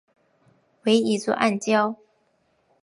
[0.85, 1.95] 为一座暗礁。